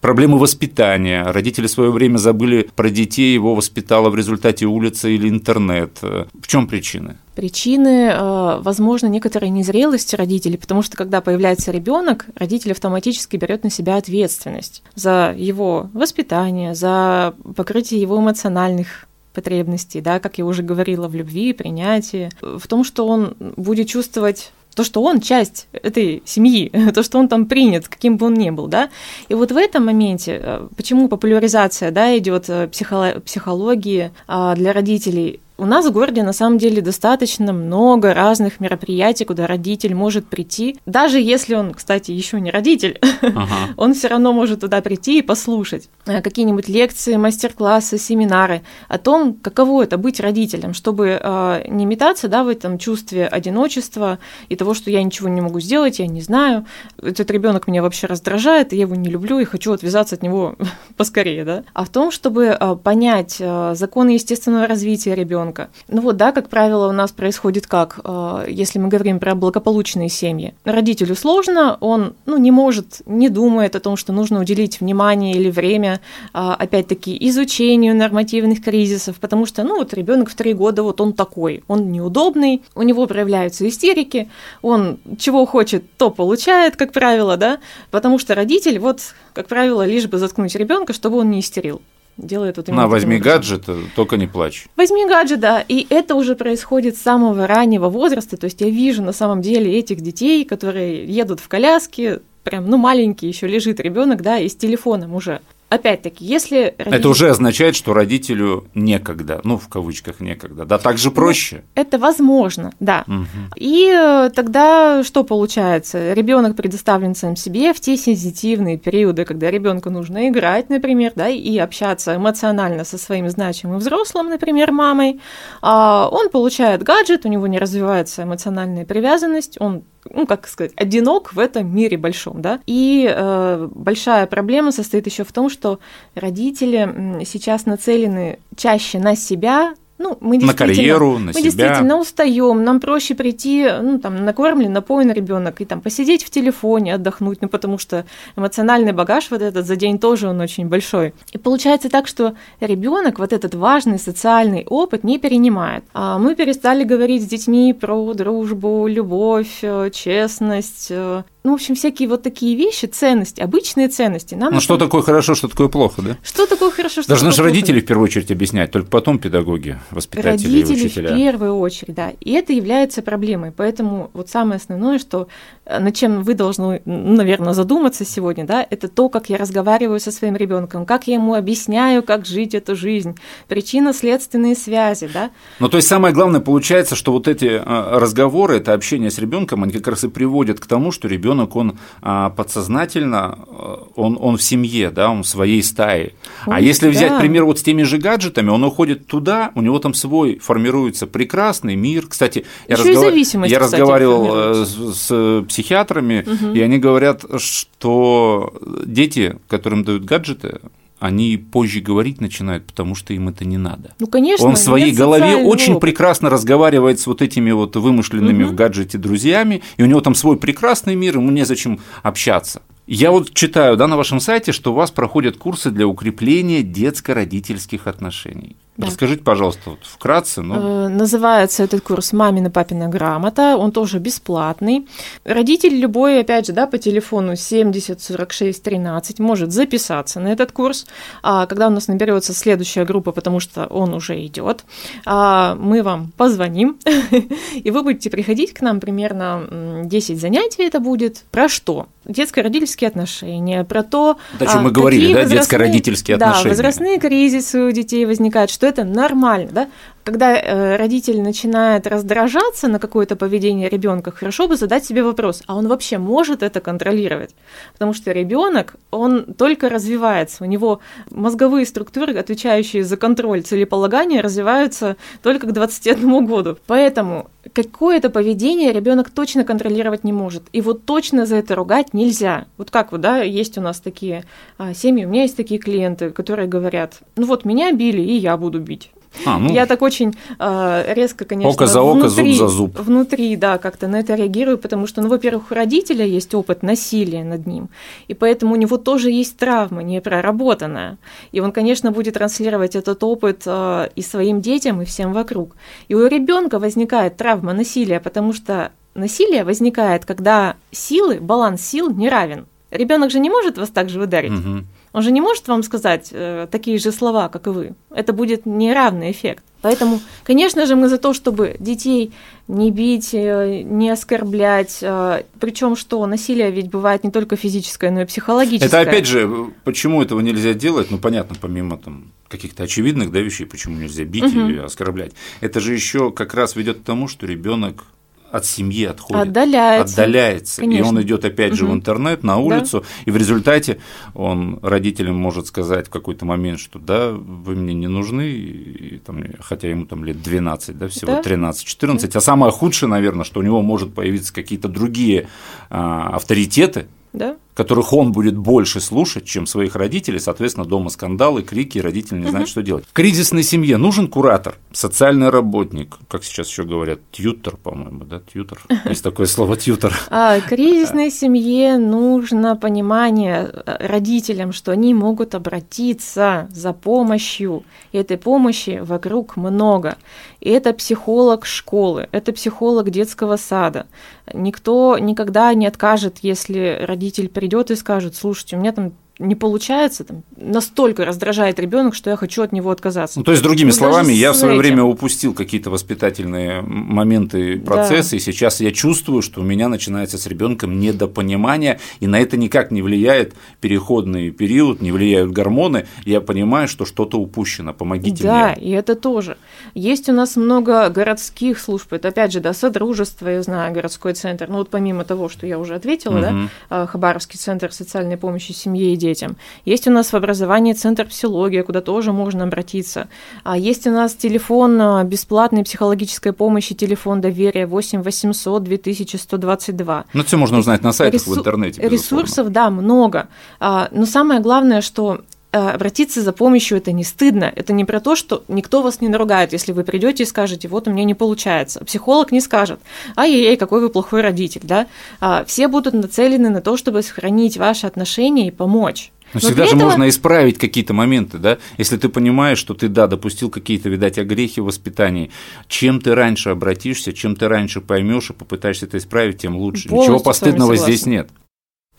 проблемы 0.00 0.38
воспитания. 0.38 1.24
Родители 1.24 1.66
в 1.66 1.70
свое 1.70 1.90
время 1.90 2.18
забыли 2.18 2.70
про 2.74 2.90
детей, 2.90 3.34
его 3.34 3.54
воспитала 3.54 4.10
в 4.10 4.16
результате 4.16 4.66
улица 4.66 5.08
или 5.08 5.28
интернет. 5.28 5.98
В 6.00 6.46
чем 6.46 6.66
причины? 6.66 7.16
Причины, 7.34 8.10
э, 8.12 8.58
возможно, 8.60 9.06
некоторой 9.06 9.50
незрелости 9.50 10.16
родителей, 10.16 10.58
потому 10.58 10.82
что 10.82 10.96
когда 10.96 11.20
появляется 11.20 11.70
ребенок, 11.70 12.26
родитель 12.34 12.72
автоматически 12.72 13.36
берет 13.36 13.64
на 13.64 13.70
себя 13.70 13.96
ответственность 13.96 14.82
за 14.94 15.34
его 15.36 15.88
воспитание, 15.94 16.74
за 16.74 17.34
покрытие 17.56 18.00
его 18.00 18.18
эмоциональных 18.18 19.06
потребностей, 19.32 20.00
да, 20.00 20.18
как 20.20 20.38
я 20.38 20.44
уже 20.44 20.62
говорила, 20.62 21.08
в 21.08 21.14
любви, 21.14 21.52
принятии, 21.52 22.30
в 22.42 22.66
том, 22.66 22.84
что 22.84 23.06
он 23.06 23.34
будет 23.56 23.88
чувствовать 23.88 24.52
то, 24.74 24.84
что 24.84 25.02
он 25.02 25.20
часть 25.20 25.68
этой 25.72 26.22
семьи, 26.24 26.70
то, 26.94 27.02
что 27.02 27.18
он 27.18 27.28
там 27.28 27.46
принят, 27.46 27.88
каким 27.88 28.16
бы 28.16 28.26
он 28.26 28.34
ни 28.34 28.50
был, 28.50 28.66
да. 28.66 28.90
И 29.28 29.34
вот 29.34 29.52
в 29.52 29.56
этом 29.56 29.86
моменте, 29.86 30.40
э, 30.42 30.68
почему 30.76 31.08
популяризация, 31.08 31.90
да, 31.90 32.16
идет 32.16 32.48
э, 32.48 32.68
психологии 32.68 34.12
а, 34.26 34.54
для 34.54 34.72
родителей, 34.72 35.40
у 35.60 35.66
нас 35.66 35.86
в 35.86 35.92
городе 35.92 36.22
на 36.22 36.32
самом 36.32 36.56
деле 36.56 36.80
достаточно 36.80 37.52
много 37.52 38.14
разных 38.14 38.60
мероприятий, 38.60 39.26
куда 39.26 39.46
родитель 39.46 39.94
может 39.94 40.26
прийти. 40.26 40.78
Даже 40.86 41.20
если 41.20 41.54
он, 41.54 41.74
кстати, 41.74 42.12
еще 42.12 42.40
не 42.40 42.50
родитель, 42.50 42.98
ага. 43.20 43.46
он 43.76 43.92
все 43.92 44.08
равно 44.08 44.32
может 44.32 44.60
туда 44.60 44.80
прийти 44.80 45.18
и 45.18 45.22
послушать 45.22 45.90
э, 46.06 46.22
какие-нибудь 46.22 46.68
лекции, 46.68 47.16
мастер-классы, 47.16 47.98
семинары 47.98 48.62
о 48.88 48.96
том, 48.96 49.34
каково 49.34 49.82
это 49.82 49.98
быть 49.98 50.18
родителем, 50.18 50.72
чтобы 50.72 51.20
э, 51.22 51.64
не 51.68 51.84
метаться 51.84 52.28
да, 52.28 52.42
в 52.42 52.48
этом 52.48 52.78
чувстве 52.78 53.26
одиночества 53.26 54.18
и 54.48 54.56
того, 54.56 54.72
что 54.72 54.90
я 54.90 55.02
ничего 55.02 55.28
не 55.28 55.42
могу 55.42 55.60
сделать, 55.60 55.98
я 55.98 56.06
не 56.06 56.22
знаю, 56.22 56.64
этот 57.02 57.30
ребенок 57.30 57.66
меня 57.66 57.82
вообще 57.82 58.06
раздражает, 58.06 58.72
и 58.72 58.76
я 58.76 58.82
его 58.82 58.94
не 58.94 59.10
люблю 59.10 59.38
и 59.38 59.44
хочу 59.44 59.72
отвязаться 59.72 60.14
от 60.14 60.22
него 60.22 60.54
поскорее, 60.96 61.44
да, 61.44 61.64
а 61.74 61.84
в 61.84 61.90
том, 61.90 62.10
чтобы 62.10 62.56
э, 62.58 62.76
понять 62.82 63.36
э, 63.40 63.74
законы 63.74 64.10
естественного 64.10 64.66
развития 64.66 65.14
ребенка 65.14 65.49
ребенка. 65.50 65.68
Ну 65.88 66.00
вот, 66.00 66.16
да, 66.16 66.32
как 66.32 66.48
правило, 66.48 66.88
у 66.88 66.92
нас 66.92 67.10
происходит 67.12 67.66
как, 67.66 68.00
э, 68.04 68.46
если 68.48 68.78
мы 68.78 68.88
говорим 68.88 69.18
про 69.18 69.34
благополучные 69.34 70.08
семьи. 70.08 70.54
Родителю 70.64 71.14
сложно, 71.14 71.76
он 71.80 72.14
ну, 72.26 72.38
не 72.38 72.50
может, 72.50 73.02
не 73.06 73.28
думает 73.28 73.76
о 73.76 73.80
том, 73.80 73.96
что 73.96 74.12
нужно 74.12 74.40
уделить 74.40 74.80
внимание 74.80 75.34
или 75.34 75.50
время, 75.50 76.00
а, 76.32 76.54
опять-таки, 76.54 77.16
изучению 77.28 77.96
нормативных 77.96 78.62
кризисов, 78.62 79.16
потому 79.20 79.46
что, 79.46 79.62
ну 79.62 79.76
вот 79.76 79.94
ребенок 79.94 80.30
в 80.30 80.34
три 80.34 80.54
года, 80.54 80.82
вот 80.82 81.00
он 81.00 81.12
такой, 81.12 81.62
он 81.68 81.92
неудобный, 81.92 82.62
у 82.74 82.82
него 82.82 83.06
проявляются 83.06 83.68
истерики, 83.68 84.28
он 84.62 84.98
чего 85.18 85.46
хочет, 85.46 85.82
то 85.96 86.10
получает, 86.10 86.76
как 86.76 86.92
правило, 86.92 87.36
да, 87.36 87.58
потому 87.90 88.18
что 88.18 88.34
родитель, 88.34 88.78
вот, 88.78 89.00
как 89.34 89.48
правило, 89.48 89.86
лишь 89.86 90.06
бы 90.06 90.18
заткнуть 90.18 90.54
ребенка, 90.54 90.92
чтобы 90.92 91.18
он 91.18 91.30
не 91.30 91.40
истерил 91.40 91.80
делает 92.22 92.56
вот 92.56 92.68
именно. 92.68 92.82
На, 92.82 92.88
возьми 92.88 93.18
гаджет, 93.18 93.64
только 93.94 94.16
не 94.16 94.26
плачь. 94.26 94.66
Возьми 94.76 95.06
гаджет, 95.06 95.40
да. 95.40 95.64
И 95.66 95.86
это 95.90 96.14
уже 96.14 96.36
происходит 96.36 96.96
с 96.96 97.02
самого 97.02 97.46
раннего 97.46 97.88
возраста. 97.88 98.36
То 98.36 98.44
есть 98.44 98.60
я 98.60 98.70
вижу 98.70 99.02
на 99.02 99.12
самом 99.12 99.42
деле 99.42 99.78
этих 99.78 100.00
детей, 100.00 100.44
которые 100.44 101.04
едут 101.04 101.40
в 101.40 101.48
коляске, 101.48 102.20
прям, 102.44 102.68
ну, 102.68 102.76
маленький 102.76 103.28
еще 103.28 103.46
лежит 103.46 103.80
ребенок, 103.80 104.22
да, 104.22 104.38
и 104.38 104.48
с 104.48 104.56
телефоном 104.56 105.14
уже 105.14 105.40
опять-таки, 105.70 106.24
если 106.24 106.74
родитель... 106.76 106.98
Это 106.98 107.08
уже 107.08 107.30
означает, 107.30 107.76
что 107.76 107.94
родителю 107.94 108.66
некогда, 108.74 109.40
ну, 109.44 109.56
в 109.56 109.68
кавычках 109.68 110.20
некогда, 110.20 110.66
да, 110.66 110.78
так 110.78 110.98
же 110.98 111.08
ну, 111.08 111.14
проще? 111.14 111.62
Ну, 111.76 111.82
это 111.82 111.98
возможно, 111.98 112.72
да. 112.80 113.04
Угу. 113.06 113.54
И 113.56 113.90
э, 113.90 114.30
тогда 114.34 115.02
что 115.04 115.24
получается? 115.24 116.12
Ребенок 116.12 116.56
предоставлен 116.56 117.14
сам 117.14 117.36
себе 117.36 117.72
в 117.72 117.80
те 117.80 117.96
сенситивные 117.96 118.76
периоды, 118.76 119.24
когда 119.24 119.50
ребенку 119.50 119.90
нужно 119.90 120.28
играть, 120.28 120.68
например, 120.68 121.12
да, 121.14 121.28
и 121.28 121.56
общаться 121.58 122.16
эмоционально 122.16 122.84
со 122.84 122.98
своим 122.98 123.28
значимым 123.30 123.78
взрослым, 123.78 124.28
например, 124.28 124.72
мамой. 124.72 125.20
А 125.62 126.08
он 126.10 126.30
получает 126.30 126.82
гаджет, 126.82 127.24
у 127.24 127.28
него 127.28 127.46
не 127.46 127.58
развивается 127.58 128.24
эмоциональная 128.24 128.84
привязанность, 128.84 129.56
он 129.60 129.84
ну, 130.12 130.26
как 130.26 130.46
сказать, 130.48 130.72
одинок 130.76 131.32
в 131.32 131.38
этом 131.38 131.74
мире 131.74 131.96
большом, 131.96 132.42
да. 132.42 132.60
И 132.66 133.08
э, 133.08 133.68
большая 133.72 134.26
проблема 134.26 134.72
состоит 134.72 135.06
еще 135.06 135.24
в 135.24 135.32
том, 135.32 135.48
что 135.48 135.80
родители 136.14 137.24
сейчас 137.24 137.66
нацелены 137.66 138.38
чаще 138.56 138.98
на 138.98 139.16
себя, 139.16 139.74
ну, 140.00 140.16
мы 140.20 140.38
на 140.38 140.54
карьеру, 140.54 141.18
на 141.18 141.26
мы 141.26 141.32
себя. 141.34 141.42
действительно 141.42 141.98
устаем, 141.98 142.64
нам 142.64 142.80
проще 142.80 143.14
прийти, 143.14 143.68
ну, 143.82 143.98
там, 143.98 144.24
накормлен, 144.24 144.72
напоен 144.72 145.12
ребенок 145.12 145.60
и 145.60 145.66
там 145.66 145.82
посидеть 145.82 146.24
в 146.24 146.30
телефоне, 146.30 146.94
отдохнуть, 146.94 147.42
ну, 147.42 147.48
потому 147.48 147.76
что 147.76 148.06
эмоциональный 148.34 148.92
багаж 148.92 149.30
вот 149.30 149.42
этот 149.42 149.66
за 149.66 149.76
день 149.76 149.98
тоже 149.98 150.28
он 150.28 150.40
очень 150.40 150.68
большой. 150.68 151.12
И 151.32 151.38
получается 151.38 151.90
так, 151.90 152.06
что 152.06 152.34
ребенок 152.60 153.18
вот 153.18 153.34
этот 153.34 153.54
важный 153.54 153.98
социальный 153.98 154.64
опыт 154.70 155.04
не 155.04 155.18
перенимает. 155.18 155.84
А 155.92 156.18
мы 156.18 156.34
перестали 156.34 156.84
говорить 156.84 157.22
с 157.22 157.26
детьми 157.26 157.74
про 157.74 158.14
дружбу, 158.14 158.86
любовь, 158.86 159.58
э, 159.62 159.90
честность, 159.92 160.86
э, 160.90 161.24
ну, 161.42 161.52
в 161.52 161.54
общем, 161.54 161.74
всякие 161.74 162.06
вот 162.06 162.22
такие 162.22 162.54
вещи, 162.54 162.84
ценности, 162.84 163.40
обычные 163.40 163.88
ценности. 163.88 164.34
Нам 164.34 164.52
ну, 164.52 164.60
что 164.60 164.76
такое 164.76 165.00
хорошо, 165.00 165.34
что 165.34 165.48
такое 165.48 165.68
плохо, 165.68 166.02
да? 166.02 166.18
Что 166.22 166.46
такое 166.46 166.70
хорошо, 166.70 167.00
что 167.00 167.08
Должны 167.08 167.32
же 167.32 167.42
родители 167.42 167.80
в 167.80 167.86
первую 167.86 168.04
очередь 168.04 168.30
объяснять, 168.30 168.70
только 168.70 168.88
потом 168.90 169.18
педагоги, 169.18 169.78
воспитатели 169.90 170.46
родители 170.46 170.82
и 170.82 170.86
учителя. 170.86 171.14
в 171.14 171.16
первую 171.16 171.56
очередь, 171.56 171.94
да. 171.94 172.12
И 172.20 172.32
это 172.32 172.52
является 172.52 173.00
проблемой. 173.00 173.52
Поэтому 173.52 174.10
вот 174.12 174.28
самое 174.28 174.56
основное, 174.56 174.98
что 174.98 175.28
э, 175.64 175.78
над 175.78 175.94
чем 175.94 176.24
вы 176.24 176.34
должны, 176.34 176.82
наверное, 176.84 177.54
задуматься 177.54 178.04
сегодня, 178.04 178.44
да, 178.44 178.66
это 178.68 178.88
то, 178.88 179.08
как 179.08 179.30
я 179.30 179.38
разговариваю 179.38 179.98
со 179.98 180.12
своим 180.12 180.36
ребенком, 180.36 180.84
как 180.84 181.06
я 181.06 181.14
ему 181.14 181.34
объясняю, 181.34 182.02
как 182.02 182.26
жить 182.26 182.54
эту 182.54 182.76
жизнь, 182.76 183.16
причинно-следственные 183.48 184.56
связи, 184.56 185.08
да. 185.12 185.30
Ну, 185.58 185.70
то 185.70 185.78
есть 185.78 185.88
самое 185.88 186.12
главное 186.12 186.40
получается, 186.40 186.96
что 186.96 187.12
вот 187.12 187.28
эти 187.28 187.46
э, 187.46 187.62
разговоры, 187.64 188.58
это 188.58 188.74
общение 188.74 189.10
с 189.10 189.18
ребенком, 189.18 189.62
они 189.62 189.72
как 189.72 189.88
раз 189.88 190.04
и 190.04 190.08
приводят 190.08 190.60
к 190.60 190.66
тому, 190.66 190.92
что 190.92 191.08
ребенок 191.08 191.29
ребенок, 191.30 191.56
он 191.56 191.78
а, 192.02 192.30
подсознательно, 192.30 193.38
э, 193.48 193.76
он, 193.96 194.18
он 194.20 194.36
в 194.36 194.42
семье, 194.42 194.90
да, 194.90 195.10
он 195.10 195.22
в 195.22 195.26
своей 195.26 195.62
стае. 195.62 196.14
А 196.44 196.50
он, 196.50 196.56
а 196.56 196.60
если 196.60 196.88
взять 196.88 197.10
да. 197.10 197.20
пример 197.20 197.44
вот 197.44 197.58
с 197.58 197.62
теми 197.62 197.82
же 197.82 197.98
гаджетами, 197.98 198.50
он 198.50 198.64
уходит 198.64 199.06
туда, 199.06 199.52
у 199.54 199.62
него 199.62 199.78
там 199.78 199.94
свой 199.94 200.38
формируется 200.38 201.06
прекрасный 201.06 201.76
мир. 201.76 202.06
Кстати, 202.08 202.44
я, 202.68 202.76
разговар... 202.76 203.14
я 203.14 203.24
кстати, 203.24 203.54
разговаривал 203.54 204.30
э, 204.34 204.64
с, 204.64 205.08
с 205.08 205.44
психиатрами, 205.48 206.26
угу. 206.26 206.52
и 206.52 206.60
они 206.60 206.78
говорят, 206.78 207.24
что 207.38 208.52
дети, 208.84 209.36
которым 209.48 209.84
дают 209.84 210.04
гаджеты, 210.04 210.60
они 211.00 211.36
позже 211.38 211.80
говорить 211.80 212.20
начинают, 212.20 212.66
потому 212.66 212.94
что 212.94 213.12
им 213.14 213.28
это 213.28 213.44
не 213.44 213.56
надо. 213.56 213.94
Ну, 213.98 214.06
конечно. 214.06 214.46
Он 214.46 214.54
в 214.54 214.58
своей 214.58 214.92
голове 214.92 215.36
очень 215.36 215.72
опыт. 215.72 215.80
прекрасно 215.80 216.30
разговаривает 216.30 217.00
с 217.00 217.06
вот 217.06 217.22
этими 217.22 217.50
вот 217.50 217.74
вымышленными 217.74 218.44
угу. 218.44 218.52
в 218.52 218.54
гаджете 218.54 218.98
друзьями, 218.98 219.62
и 219.78 219.82
у 219.82 219.86
него 219.86 220.00
там 220.02 220.14
свой 220.14 220.36
прекрасный 220.36 220.94
мир, 220.94 221.16
ему 221.16 221.30
незачем 221.30 221.80
общаться. 222.02 222.62
Я 222.86 223.12
вот 223.12 223.32
читаю 223.34 223.76
да, 223.76 223.86
на 223.86 223.96
вашем 223.96 224.20
сайте, 224.20 224.52
что 224.52 224.72
у 224.72 224.74
вас 224.74 224.90
проходят 224.90 225.36
курсы 225.36 225.70
для 225.70 225.86
укрепления 225.86 226.62
детско-родительских 226.62 227.86
отношений. 227.86 228.56
Да. 228.80 228.86
Расскажите, 228.86 229.22
пожалуйста, 229.22 229.70
вот 229.70 229.78
вкратце. 229.82 230.42
Но... 230.42 230.86
Э, 230.86 230.88
называется 230.88 231.62
этот 231.62 231.82
курс 231.82 232.12
«Мамина 232.12 232.50
папина 232.50 232.88
грамота». 232.88 233.56
Он 233.56 233.72
тоже 233.72 233.98
бесплатный. 233.98 234.88
Родитель 235.24 235.74
любой, 235.74 236.20
опять 236.20 236.46
же, 236.46 236.52
да, 236.52 236.66
по 236.66 236.78
телефону 236.78 237.36
70 237.36 238.00
46 238.00 238.62
13 238.62 239.18
может 239.18 239.52
записаться 239.52 240.20
на 240.20 240.28
этот 240.28 240.52
курс. 240.52 240.86
А 241.22 241.46
когда 241.46 241.68
у 241.68 241.70
нас 241.70 241.88
наберется 241.88 242.32
следующая 242.32 242.84
группа, 242.84 243.12
потому 243.12 243.40
что 243.40 243.66
он 243.66 243.92
уже 243.92 244.24
идет, 244.24 244.64
а 245.04 245.54
мы 245.56 245.82
вам 245.82 246.12
позвоним, 246.16 246.78
и 247.54 247.70
вы 247.70 247.82
будете 247.82 248.08
приходить 248.08 248.54
к 248.54 248.62
нам 248.62 248.80
примерно 248.80 249.82
10 249.84 250.20
занятий 250.20 250.62
это 250.62 250.80
будет. 250.80 251.24
Про 251.30 251.48
что? 251.48 251.86
Детско-родительские 252.06 252.88
отношения, 252.88 253.62
про 253.64 253.82
то, 253.82 254.18
о 254.38 254.46
чем 254.46 254.64
мы 254.64 254.70
говорили, 254.70 255.12
да, 255.12 255.24
детско-родительские 255.24 256.16
отношения. 256.16 256.44
Да, 256.44 256.48
возрастные 256.48 256.98
кризисы 256.98 257.60
у 257.60 257.70
детей 257.70 258.06
возникают, 258.06 258.50
что 258.50 258.66
это 258.70 258.84
нормально, 258.84 259.50
да? 259.52 259.68
Когда 260.04 260.34
э, 260.34 260.76
родитель 260.76 261.20
начинает 261.20 261.86
раздражаться 261.86 262.68
на 262.68 262.78
какое-то 262.78 263.16
поведение 263.16 263.68
ребенка, 263.68 264.10
хорошо 264.10 264.48
бы 264.48 264.56
задать 264.56 264.84
себе 264.84 265.02
вопрос, 265.02 265.42
а 265.46 265.56
он 265.56 265.68
вообще 265.68 265.98
может 265.98 266.42
это 266.42 266.60
контролировать? 266.60 267.34
Потому 267.74 267.92
что 267.92 268.10
ребенок, 268.12 268.76
он 268.90 269.34
только 269.34 269.68
развивается, 269.68 270.44
у 270.44 270.46
него 270.46 270.80
мозговые 271.10 271.66
структуры, 271.66 272.16
отвечающие 272.16 272.82
за 272.82 272.96
контроль 272.96 273.42
целеполагания, 273.42 274.22
развиваются 274.22 274.96
только 275.22 275.46
к 275.46 275.52
21 275.52 276.24
году. 276.24 276.56
Поэтому 276.66 277.28
какое-то 277.52 278.08
поведение 278.08 278.72
ребенок 278.72 279.10
точно 279.10 279.44
контролировать 279.44 280.02
не 280.02 280.12
может. 280.12 280.44
И 280.52 280.62
вот 280.62 280.86
точно 280.86 281.26
за 281.26 281.36
это 281.36 281.54
ругать 281.54 281.92
нельзя. 281.92 282.46
Вот 282.56 282.70
как 282.70 282.92
вот, 282.92 283.02
да, 283.02 283.22
есть 283.22 283.58
у 283.58 283.60
нас 283.60 283.80
такие 283.80 284.24
а, 284.56 284.72
семьи, 284.72 285.04
у 285.04 285.08
меня 285.08 285.22
есть 285.22 285.36
такие 285.36 285.60
клиенты, 285.60 286.10
которые 286.10 286.48
говорят, 286.48 287.00
ну 287.16 287.26
вот 287.26 287.44
меня 287.44 287.72
били, 287.72 288.00
и 288.00 288.16
я 288.16 288.36
буду 288.38 288.60
бить. 288.60 288.90
А, 289.24 289.38
ну... 289.38 289.52
Я 289.52 289.66
так 289.66 289.82
очень 289.82 290.14
э, 290.38 290.94
резко, 290.94 291.24
конечно, 291.24 291.50
око 291.50 291.66
за 291.66 291.82
око, 291.82 292.08
внутри, 292.08 292.34
зуб 292.34 292.38
за 292.38 292.48
зуб. 292.48 292.78
Внутри, 292.78 293.36
да, 293.36 293.58
как-то 293.58 293.88
на 293.88 294.00
это 294.00 294.14
реагирую, 294.14 294.58
потому 294.58 294.86
что, 294.86 295.02
ну, 295.02 295.08
во-первых, 295.08 295.50
у 295.50 295.54
родителя 295.54 296.04
есть 296.04 296.34
опыт 296.34 296.62
насилия 296.62 297.24
над 297.24 297.46
ним, 297.46 297.68
и 298.08 298.14
поэтому 298.14 298.54
у 298.54 298.56
него 298.56 298.76
тоже 298.76 299.10
есть 299.10 299.36
травма 299.36 299.82
не 299.82 300.00
проработанная. 300.00 300.96
И 301.32 301.40
он, 301.40 301.52
конечно, 301.52 301.90
будет 301.90 302.14
транслировать 302.14 302.76
этот 302.76 303.02
опыт 303.02 303.42
э, 303.46 303.88
и 303.94 304.02
своим 304.02 304.40
детям, 304.40 304.80
и 304.80 304.84
всем 304.84 305.12
вокруг. 305.12 305.56
И 305.88 305.94
у 305.94 306.06
ребенка 306.06 306.58
возникает 306.58 307.16
травма 307.16 307.52
насилия, 307.52 308.00
потому 308.00 308.32
что 308.32 308.70
насилие 308.94 309.44
возникает, 309.44 310.04
когда 310.04 310.56
силы, 310.70 311.18
баланс 311.20 311.62
сил 311.62 311.90
не 311.90 312.08
равен. 312.08 312.46
Ребенок 312.70 313.10
же 313.10 313.18
не 313.18 313.30
может 313.30 313.58
вас 313.58 313.70
так 313.70 313.88
же 313.88 314.00
ударить. 314.00 314.32
Угу. 314.32 314.64
Он 314.92 315.02
же 315.02 315.12
не 315.12 315.20
может 315.20 315.46
вам 315.48 315.62
сказать 315.62 316.08
э, 316.12 316.48
такие 316.50 316.78
же 316.78 316.90
слова, 316.90 317.28
как 317.28 317.46
и 317.46 317.50
вы. 317.50 317.74
Это 317.90 318.12
будет 318.12 318.44
неравный 318.44 319.12
эффект. 319.12 319.44
Поэтому, 319.62 320.00
конечно 320.24 320.66
же, 320.66 320.74
мы 320.74 320.88
за 320.88 320.98
то, 320.98 321.12
чтобы 321.12 321.56
детей 321.60 322.12
не 322.48 322.70
бить, 322.70 323.10
э, 323.12 323.62
не 323.62 323.90
оскорблять. 323.90 324.78
Э, 324.82 325.22
Причем 325.38 325.76
что 325.76 326.04
насилие 326.06 326.50
ведь 326.50 326.70
бывает 326.70 327.04
не 327.04 327.10
только 327.10 327.36
физическое, 327.36 327.90
но 327.90 328.02
и 328.02 328.04
психологическое. 328.04 328.66
Это 328.66 328.80
опять 328.80 329.06
же, 329.06 329.52
почему 329.64 330.02
этого 330.02 330.20
нельзя 330.20 330.54
делать? 330.54 330.90
Ну, 330.90 330.98
понятно, 330.98 331.36
помимо 331.40 331.76
там 331.76 332.10
каких-то 332.28 332.64
очевидных 332.64 333.12
да, 333.12 333.20
вещей, 333.20 333.44
почему 333.44 333.76
нельзя 333.76 334.04
бить 334.04 334.24
угу. 334.24 334.48
и 334.48 334.56
оскорблять. 334.56 335.12
Это 335.40 335.60
же 335.60 335.74
еще 335.74 336.10
как 336.10 336.34
раз 336.34 336.56
ведет 336.56 336.78
к 336.78 336.82
тому, 336.82 337.06
что 337.06 337.26
ребенок 337.26 337.84
от 338.30 338.46
семьи 338.46 338.84
отходит, 338.84 339.28
отдаляется, 339.28 340.02
отдаляется 340.02 340.62
и 340.62 340.80
он 340.80 341.00
идет 341.02 341.24
опять 341.24 341.54
же 341.54 341.64
угу. 341.64 341.72
в 341.72 341.76
интернет, 341.76 342.22
на 342.22 342.38
улицу, 342.38 342.80
да. 342.80 342.86
и 343.06 343.10
в 343.10 343.16
результате 343.16 343.80
он 344.14 344.58
родителям 344.62 345.16
может 345.16 345.46
сказать 345.46 345.88
в 345.88 345.90
какой-то 345.90 346.24
момент, 346.24 346.60
что 346.60 346.78
да, 346.78 347.10
вы 347.10 347.56
мне 347.56 347.74
не 347.74 347.88
нужны, 347.88 348.28
и, 348.28 348.98
там, 348.98 349.24
хотя 349.40 349.68
ему 349.68 349.86
там 349.86 350.04
лет 350.04 350.22
12, 350.22 350.78
да, 350.78 350.88
всего 350.88 351.12
да. 351.12 351.20
13-14, 351.22 352.12
да. 352.12 352.18
а 352.18 352.20
самое 352.20 352.52
худшее, 352.52 352.88
наверное, 352.88 353.24
что 353.24 353.40
у 353.40 353.42
него 353.42 353.62
может 353.62 353.94
появиться 353.94 354.32
какие-то 354.32 354.68
другие 354.68 355.28
а, 355.68 356.10
авторитеты, 356.14 356.86
да? 357.12 357.36
Которых 357.54 357.92
он 357.92 358.12
будет 358.12 358.36
больше 358.36 358.80
слушать, 358.80 359.24
чем 359.24 359.46
своих 359.46 359.76
родителей, 359.76 360.20
соответственно, 360.20 360.66
дома 360.66 360.90
скандалы, 360.90 361.42
крики, 361.42 361.78
родители 361.78 362.18
не 362.18 362.28
знают, 362.28 362.48
что 362.48 362.62
делать. 362.62 362.84
В 362.86 362.92
кризисной 362.92 363.42
семье 363.42 363.76
нужен 363.76 364.08
куратор, 364.08 364.56
социальный 364.72 365.30
работник, 365.30 365.98
как 366.08 366.24
сейчас 366.24 366.48
еще 366.48 366.64
говорят, 366.64 367.00
тьютер, 367.10 367.56
по-моему, 367.56 368.04
да, 368.04 368.20
тьютер, 368.32 368.60
есть 368.84 369.02
такое 369.02 369.26
слово 369.26 369.56
тьютер. 369.56 369.96
А, 370.12 370.40
кризисной 370.40 371.10
семье 371.10 371.78
нужно 371.78 372.56
понимание 372.56 373.50
э, 373.52 373.86
родителям, 373.86 374.52
что 374.52 374.72
они 374.72 374.92
могут 374.92 375.34
обратиться 375.34 376.48
за 376.50 376.72
помощью, 376.72 377.64
и 377.92 377.98
этой 377.98 378.18
помощи 378.18 378.80
вокруг 378.82 379.36
много. 379.36 379.96
И 380.40 380.50
это 380.50 380.72
психолог 380.72 381.46
школы, 381.46 382.08
это 382.12 382.32
психолог 382.32 382.90
детского 382.90 383.36
сада. 383.36 383.86
Никто 384.32 384.98
никогда 384.98 385.52
не 385.54 385.66
откажет, 385.66 386.18
если 386.22 386.78
родитель 386.82 387.28
придет 387.40 387.70
и 387.70 387.74
скажет, 387.74 388.14
слушайте, 388.14 388.56
у 388.56 388.60
меня 388.60 388.70
там 388.70 388.92
не 389.20 389.34
получается, 389.34 390.04
там, 390.04 390.22
настолько 390.36 391.04
раздражает 391.04 391.60
ребенок, 391.60 391.94
что 391.94 392.08
я 392.08 392.16
хочу 392.16 392.42
от 392.42 392.52
него 392.52 392.70
отказаться. 392.70 393.18
Ну, 393.18 393.24
то 393.24 393.32
есть, 393.32 393.42
другими 393.42 393.68
ну, 393.68 393.74
словами, 393.74 394.12
я 394.12 394.32
в 394.32 394.36
свое 394.36 394.54
этим. 394.54 394.62
время 394.62 394.82
упустил 394.82 395.34
какие-то 395.34 395.70
воспитательные 395.70 396.62
моменты, 396.62 397.58
процессы, 397.58 398.12
да. 398.12 398.16
и 398.16 398.20
сейчас 398.20 398.60
я 398.60 398.72
чувствую, 398.72 399.20
что 399.20 399.42
у 399.42 399.44
меня 399.44 399.68
начинается 399.68 400.16
с 400.16 400.26
ребенком 400.26 400.80
недопонимание, 400.80 401.78
и 402.00 402.06
на 402.06 402.18
это 402.18 402.38
никак 402.38 402.70
не 402.70 402.80
влияет 402.80 403.34
переходный 403.60 404.30
период, 404.30 404.80
не 404.80 404.90
влияют 404.90 405.32
гормоны. 405.32 405.86
Я 406.06 406.22
понимаю, 406.22 406.66
что 406.66 406.86
что-то 406.86 407.18
упущено. 407.18 407.74
Помогите 407.74 408.24
да, 408.24 408.32
мне. 408.32 408.42
Да, 408.42 408.52
и 408.54 408.70
это 408.70 408.94
тоже. 408.94 409.36
Есть 409.74 410.08
у 410.08 410.12
нас 410.12 410.36
много 410.36 410.88
городских 410.88 411.58
служб. 411.58 411.92
Это 411.92 412.08
опять 412.08 412.32
же, 412.32 412.40
да, 412.40 412.54
Содружество, 412.54 413.28
я 413.28 413.42
знаю, 413.42 413.74
городской 413.74 414.14
центр. 414.14 414.48
Ну, 414.48 414.58
вот 414.58 414.70
помимо 414.70 415.04
того, 415.04 415.28
что 415.28 415.46
я 415.46 415.58
уже 415.58 415.74
ответила, 415.74 416.14
угу. 416.14 416.20
да, 416.22 416.34
а, 416.70 416.86
Хабаровский 416.86 417.38
центр 417.38 417.70
социальной 417.70 418.16
помощи 418.16 418.52
семье 418.52 418.94
и 418.94 418.96
детям 418.96 419.09
детям. 419.10 419.36
Есть 419.64 419.88
у 419.88 419.90
нас 419.90 420.12
в 420.12 420.16
образовании 420.16 420.72
центр 420.72 421.06
психологии, 421.06 421.62
куда 421.62 421.80
тоже 421.80 422.12
можно 422.12 422.44
обратиться. 422.44 423.08
А 423.44 423.56
есть 423.56 423.86
у 423.86 423.90
нас 423.90 424.14
телефон 424.14 424.80
а, 424.80 425.04
бесплатной 425.04 425.64
психологической 425.64 426.32
помощи, 426.32 426.74
телефон 426.74 427.20
доверия 427.20 427.66
8 427.66 428.02
800 428.02 428.62
2122. 428.62 430.04
Ну, 430.12 430.24
все 430.24 430.36
можно 430.36 430.58
узнать 430.58 430.82
на 430.82 430.92
сайтах 430.92 431.20
Ресу... 431.20 431.34
в 431.34 431.38
интернете. 431.38 431.80
Безусловно. 431.80 432.24
Ресурсов, 432.24 432.48
да, 432.50 432.70
много. 432.70 433.28
А, 433.58 433.88
но 433.90 434.06
самое 434.06 434.40
главное, 434.40 434.80
что 434.80 435.20
обратиться 435.58 436.22
за 436.22 436.32
помощью 436.32 436.78
это 436.78 436.92
не 436.92 437.04
стыдно. 437.04 437.52
Это 437.54 437.72
не 437.72 437.84
про 437.84 438.00
то, 438.00 438.16
что 438.16 438.44
никто 438.48 438.82
вас 438.82 439.00
не 439.00 439.08
наругает, 439.08 439.52
если 439.52 439.72
вы 439.72 439.84
придете 439.84 440.22
и 440.22 440.26
скажете, 440.26 440.68
вот 440.68 440.88
у 440.88 440.90
меня 440.90 441.04
не 441.04 441.14
получается. 441.14 441.84
Психолог 441.84 442.32
не 442.32 442.40
скажет, 442.40 442.80
ай-яй-яй, 443.16 443.56
какой 443.56 443.80
вы 443.80 443.88
плохой 443.88 444.20
родитель, 444.20 444.62
да. 444.64 444.86
А, 445.20 445.44
все 445.44 445.68
будут 445.68 445.94
нацелены 445.94 446.50
на 446.50 446.60
то, 446.60 446.76
чтобы 446.76 447.02
сохранить 447.02 447.56
ваши 447.56 447.86
отношения 447.86 448.48
и 448.48 448.50
помочь. 448.50 449.12
Но, 449.32 449.40
Но 449.40 449.40
всегда 449.40 449.64
же 449.64 449.76
этого... 449.76 449.88
можно 449.88 450.08
исправить 450.08 450.58
какие-то 450.58 450.92
моменты, 450.92 451.38
да? 451.38 451.58
Если 451.78 451.96
ты 451.96 452.08
понимаешь, 452.08 452.58
что 452.58 452.74
ты, 452.74 452.88
да, 452.88 453.06
допустил 453.06 453.48
какие-то, 453.48 453.88
видать, 453.88 454.18
огрехи 454.18 454.60
в 454.60 454.64
воспитании, 454.64 455.30
чем 455.68 456.00
ты 456.00 456.14
раньше 456.14 456.50
обратишься, 456.50 457.12
чем 457.12 457.36
ты 457.36 457.46
раньше 457.46 457.80
поймешь 457.80 458.30
и 458.30 458.32
попытаешься 458.32 458.86
это 458.86 458.98
исправить, 458.98 459.38
тем 459.38 459.56
лучше. 459.56 459.88
Полностью 459.88 460.14
Ничего 460.14 460.24
постыдного 460.24 460.76
здесь 460.76 461.06
нет. 461.06 461.30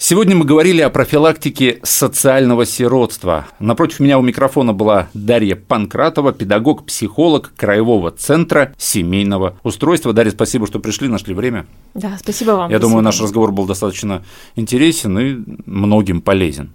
Сегодня 0.04 0.36
мы 0.36 0.46
говорили 0.46 0.82
о 0.82 0.90
профилактике 0.90 1.80
социального 1.84 2.66
сиротства. 2.66 3.46
Напротив 3.60 4.00
меня 4.00 4.18
у 4.18 4.24
микрофона 4.24 4.74
была 4.74 5.10
Дарья 5.14 5.56
Панкратова, 5.56 6.34
педагог-психолог 6.34 7.54
Краевого 7.56 8.10
центра 8.10 8.74
семейного 8.80 9.60
устройства. 9.62 10.12
Дарья, 10.12 10.32
спасибо, 10.32 10.66
что 10.66 10.80
пришли, 10.80 11.08
нашли 11.08 11.36
время. 11.36 11.68
Да, 11.94 12.18
спасибо 12.20 12.50
вам. 12.50 12.72
Я 12.72 12.78
спасибо. 12.78 12.90
думаю, 12.90 13.04
наш 13.04 13.22
разговор 13.22 13.52
был 13.52 13.68
достаточно 13.68 14.26
интересен 14.56 15.20
и 15.20 15.38
многим 15.68 16.22
полезен. 16.22 16.74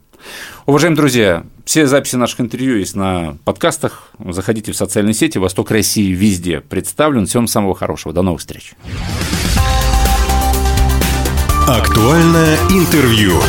Уважаемые 0.66 0.96
друзья, 0.96 1.44
все 1.64 1.88
записи 1.88 2.14
наших 2.14 2.40
интервью 2.40 2.76
есть 2.76 2.94
на 2.94 3.38
подкастах. 3.44 4.12
Заходите 4.24 4.70
в 4.70 4.76
социальные 4.76 5.14
сети. 5.14 5.38
Восток 5.38 5.72
России 5.72 6.12
везде 6.12 6.60
представлен. 6.60 7.26
Всем 7.26 7.48
самого 7.48 7.74
хорошего. 7.74 8.14
До 8.14 8.22
новых 8.22 8.38
встреч. 8.38 8.74
Актуальное 11.68 12.56
интервью. 12.70 13.42